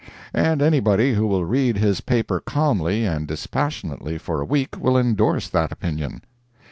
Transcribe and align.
And 0.33 0.63
anybody 0.63 1.13
who 1.13 1.27
will 1.27 1.45
read 1.45 1.77
his 1.77 2.01
paper 2.01 2.39
calmly 2.39 3.05
and 3.05 3.27
dispassionately 3.27 4.17
for 4.17 4.41
a 4.41 4.45
week 4.45 4.79
will 4.81 4.97
endorse 4.97 5.47
that 5.49 5.71
opinion. 5.71 6.23